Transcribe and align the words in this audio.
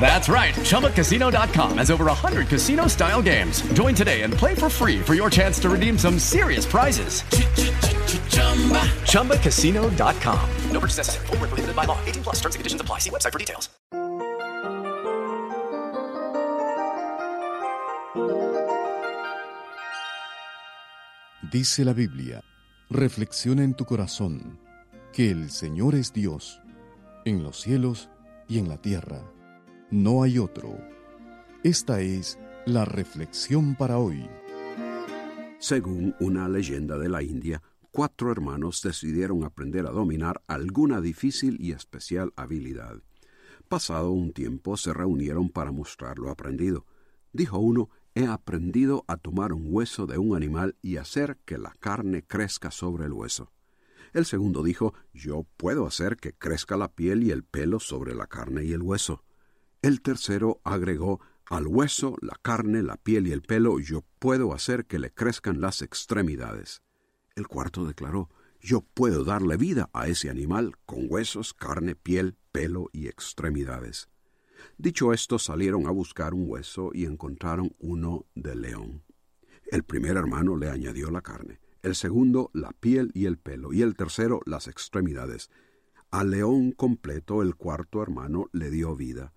That's 0.00 0.28
right. 0.28 0.54
ChumbaCasino.com 0.54 1.78
has 1.78 1.90
over 1.90 2.06
100 2.06 2.48
casino 2.48 2.86
style 2.86 3.20
games. 3.20 3.60
Join 3.74 3.94
today 3.94 4.22
and 4.22 4.32
play 4.32 4.54
for 4.54 4.70
free 4.70 5.00
for 5.00 5.14
your 5.14 5.28
chance 5.28 5.58
to 5.60 5.68
redeem 5.68 5.98
some 5.98 6.18
serious 6.18 6.64
prizes. 6.64 7.22
ChumbaCasino.com. 9.04 10.50
No 10.70 10.80
purchase 10.80 10.98
necessary. 10.98 11.26
Full 11.26 11.36
prohibited 11.36 11.76
by 11.76 11.84
law. 11.84 11.98
18 12.06 12.22
plus 12.22 12.36
terms 12.36 12.54
and 12.54 12.60
conditions 12.60 12.80
apply. 12.80 13.00
See 13.00 13.10
website 13.10 13.32
for 13.32 13.38
details. 13.38 13.68
Dice 21.50 21.84
la 21.84 21.92
Biblia: 21.92 22.42
Reflexiona 22.90 23.64
en 23.64 23.74
tu 23.74 23.84
corazón 23.84 24.58
que 25.12 25.30
el 25.30 25.50
Señor 25.50 25.94
es 25.94 26.12
Dios 26.12 26.60
en 27.24 27.42
los 27.42 27.60
cielos 27.60 28.08
y 28.48 28.58
en 28.58 28.68
la 28.68 28.76
tierra 28.76 29.22
no 29.90 30.22
hay 30.22 30.38
otro. 30.38 30.78
Esta 31.62 32.00
es 32.00 32.38
la 32.66 32.84
reflexión 32.84 33.74
para 33.74 33.98
hoy. 33.98 34.28
Según 35.58 36.14
una 36.20 36.48
leyenda 36.48 36.98
de 36.98 37.08
la 37.08 37.22
India, 37.22 37.62
cuatro 37.90 38.30
hermanos 38.30 38.82
decidieron 38.82 39.44
aprender 39.44 39.86
a 39.86 39.90
dominar 39.90 40.42
alguna 40.46 41.00
difícil 41.00 41.56
y 41.60 41.72
especial 41.72 42.32
habilidad. 42.36 43.02
Pasado 43.68 44.10
un 44.10 44.32
tiempo 44.32 44.76
se 44.76 44.92
reunieron 44.92 45.48
para 45.48 45.72
mostrar 45.72 46.18
lo 46.18 46.30
aprendido. 46.30 46.86
Dijo 47.32 47.58
uno, 47.58 47.90
he 48.14 48.26
aprendido 48.26 49.04
a 49.08 49.16
tomar 49.16 49.52
un 49.52 49.66
hueso 49.68 50.06
de 50.06 50.18
un 50.18 50.36
animal 50.36 50.76
y 50.82 50.96
hacer 50.96 51.38
que 51.44 51.58
la 51.58 51.72
carne 51.80 52.22
crezca 52.22 52.70
sobre 52.70 53.06
el 53.06 53.12
hueso. 53.12 53.52
El 54.12 54.24
segundo 54.24 54.62
dijo, 54.62 54.94
yo 55.12 55.46
puedo 55.56 55.86
hacer 55.86 56.16
que 56.16 56.32
crezca 56.32 56.76
la 56.76 56.88
piel 56.88 57.22
y 57.22 57.30
el 57.30 57.42
pelo 57.42 57.78
sobre 57.78 58.14
la 58.14 58.26
carne 58.26 58.64
y 58.64 58.72
el 58.72 58.82
hueso. 58.82 59.22
El 59.80 60.02
tercero 60.02 60.60
agregó 60.64 61.20
al 61.46 61.66
hueso, 61.66 62.16
la 62.20 62.36
carne, 62.42 62.82
la 62.82 62.96
piel 62.96 63.28
y 63.28 63.32
el 63.32 63.42
pelo, 63.42 63.78
yo 63.78 64.04
puedo 64.18 64.52
hacer 64.52 64.86
que 64.86 64.98
le 64.98 65.12
crezcan 65.12 65.60
las 65.60 65.82
extremidades. 65.82 66.82
El 67.36 67.46
cuarto 67.46 67.86
declaró, 67.86 68.28
yo 68.60 68.80
puedo 68.80 69.22
darle 69.22 69.56
vida 69.56 69.88
a 69.92 70.08
ese 70.08 70.30
animal 70.30 70.76
con 70.84 71.06
huesos, 71.08 71.54
carne, 71.54 71.94
piel, 71.94 72.36
pelo 72.50 72.90
y 72.92 73.06
extremidades. 73.06 74.08
Dicho 74.76 75.12
esto, 75.12 75.38
salieron 75.38 75.86
a 75.86 75.90
buscar 75.90 76.34
un 76.34 76.50
hueso 76.50 76.90
y 76.92 77.04
encontraron 77.04 77.74
uno 77.78 78.26
de 78.34 78.56
león. 78.56 79.04
El 79.70 79.84
primer 79.84 80.16
hermano 80.16 80.56
le 80.56 80.70
añadió 80.70 81.10
la 81.12 81.22
carne, 81.22 81.60
el 81.82 81.94
segundo 81.94 82.50
la 82.52 82.72
piel 82.72 83.12
y 83.14 83.26
el 83.26 83.38
pelo, 83.38 83.72
y 83.72 83.82
el 83.82 83.94
tercero 83.94 84.40
las 84.44 84.66
extremidades. 84.66 85.50
Al 86.10 86.30
león 86.30 86.72
completo 86.72 87.42
el 87.42 87.54
cuarto 87.54 88.02
hermano 88.02 88.48
le 88.52 88.70
dio 88.70 88.96
vida. 88.96 89.32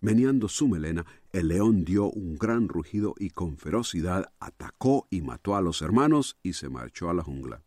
Meneando 0.00 0.48
su 0.48 0.68
melena, 0.68 1.04
el 1.32 1.48
león 1.48 1.84
dio 1.84 2.10
un 2.10 2.36
gran 2.36 2.68
rugido 2.68 3.14
y 3.18 3.30
con 3.30 3.56
ferocidad 3.56 4.32
atacó 4.38 5.06
y 5.10 5.22
mató 5.22 5.56
a 5.56 5.60
los 5.60 5.82
hermanos 5.82 6.36
y 6.42 6.54
se 6.54 6.68
marchó 6.68 7.10
a 7.10 7.14
la 7.14 7.22
jungla. 7.22 7.62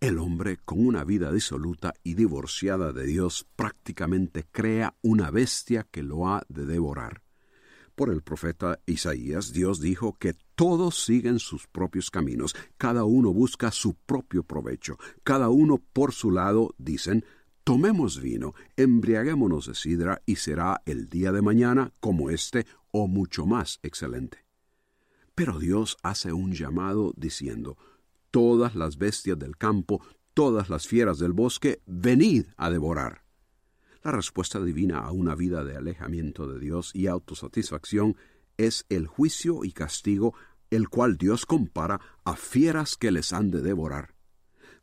El 0.00 0.18
hombre, 0.18 0.58
con 0.64 0.84
una 0.84 1.02
vida 1.04 1.32
disoluta 1.32 1.94
y 2.02 2.14
divorciada 2.14 2.92
de 2.92 3.06
Dios, 3.06 3.46
prácticamente 3.56 4.44
crea 4.50 4.94
una 5.02 5.30
bestia 5.30 5.86
que 5.90 6.02
lo 6.02 6.28
ha 6.28 6.42
de 6.48 6.66
devorar. 6.66 7.22
Por 7.94 8.10
el 8.10 8.22
profeta 8.22 8.80
Isaías, 8.86 9.52
Dios 9.52 9.80
dijo 9.80 10.16
que 10.18 10.34
todos 10.56 11.04
siguen 11.04 11.38
sus 11.38 11.68
propios 11.68 12.10
caminos, 12.10 12.54
cada 12.76 13.04
uno 13.04 13.32
busca 13.32 13.70
su 13.70 13.94
propio 13.94 14.42
provecho, 14.42 14.98
cada 15.22 15.48
uno 15.48 15.78
por 15.92 16.12
su 16.12 16.32
lado, 16.32 16.74
dicen, 16.76 17.24
Tomemos 17.64 18.20
vino, 18.20 18.54
embriaguémonos 18.76 19.66
de 19.66 19.74
sidra, 19.74 20.20
y 20.26 20.36
será 20.36 20.82
el 20.84 21.08
día 21.08 21.32
de 21.32 21.40
mañana 21.40 21.94
como 21.98 22.28
este, 22.28 22.66
o 22.90 23.08
mucho 23.08 23.46
más 23.46 23.80
excelente. 23.82 24.44
Pero 25.34 25.58
Dios 25.58 25.96
hace 26.02 26.34
un 26.34 26.52
llamado 26.52 27.14
diciendo, 27.16 27.78
Todas 28.30 28.74
las 28.74 28.98
bestias 28.98 29.38
del 29.38 29.56
campo, 29.56 30.04
todas 30.34 30.68
las 30.68 30.86
fieras 30.86 31.18
del 31.18 31.32
bosque, 31.32 31.80
venid 31.86 32.46
a 32.58 32.68
devorar. 32.68 33.24
La 34.02 34.12
respuesta 34.12 34.60
divina 34.60 34.98
a 34.98 35.10
una 35.12 35.34
vida 35.34 35.64
de 35.64 35.76
alejamiento 35.76 36.46
de 36.46 36.60
Dios 36.60 36.90
y 36.94 37.06
autosatisfacción 37.06 38.16
es 38.58 38.84
el 38.90 39.06
juicio 39.06 39.64
y 39.64 39.72
castigo, 39.72 40.34
el 40.68 40.90
cual 40.90 41.16
Dios 41.16 41.46
compara 41.46 41.98
a 42.24 42.36
fieras 42.36 42.98
que 42.98 43.10
les 43.10 43.32
han 43.32 43.50
de 43.50 43.62
devorar. 43.62 44.13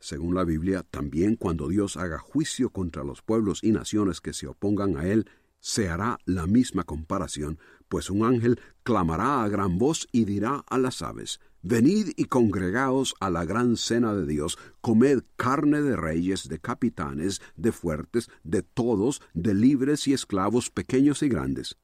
Según 0.02 0.34
la 0.34 0.42
Biblia, 0.42 0.82
también 0.82 1.36
cuando 1.36 1.68
Dios 1.68 1.96
haga 1.96 2.18
juicio 2.18 2.70
contra 2.70 3.04
los 3.04 3.22
pueblos 3.22 3.60
y 3.62 3.70
naciones 3.70 4.20
que 4.20 4.32
se 4.32 4.48
opongan 4.48 4.96
a 4.96 5.06
Él, 5.06 5.30
se 5.60 5.88
hará 5.88 6.18
la 6.24 6.48
misma 6.48 6.82
comparación, 6.82 7.60
pues 7.86 8.10
un 8.10 8.24
ángel 8.24 8.58
clamará 8.82 9.44
a 9.44 9.48
gran 9.48 9.78
voz 9.78 10.08
y 10.10 10.24
dirá 10.24 10.64
a 10.68 10.78
las 10.78 11.02
aves, 11.02 11.38
Venid 11.62 12.14
y 12.16 12.24
congregaos 12.24 13.14
a 13.20 13.30
la 13.30 13.44
gran 13.44 13.76
cena 13.76 14.12
de 14.12 14.26
Dios, 14.26 14.58
comed 14.80 15.22
carne 15.36 15.80
de 15.80 15.94
reyes, 15.94 16.48
de 16.48 16.58
capitanes, 16.58 17.40
de 17.54 17.70
fuertes, 17.70 18.28
de 18.42 18.62
todos, 18.62 19.22
de 19.34 19.54
libres 19.54 20.08
y 20.08 20.14
esclavos 20.14 20.68
pequeños 20.70 21.22
y 21.22 21.28
grandes. 21.28 21.76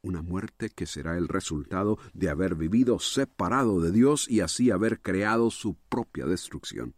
Una 0.00 0.22
muerte 0.22 0.70
que 0.70 0.86
será 0.86 1.18
el 1.18 1.28
resultado 1.28 1.98
de 2.14 2.30
haber 2.30 2.54
vivido 2.54 3.00
separado 3.00 3.82
de 3.82 3.92
Dios 3.92 4.30
y 4.30 4.40
así 4.40 4.70
haber 4.70 5.02
creado 5.02 5.50
su 5.50 5.74
propia 5.90 6.24
destrucción. 6.24 6.94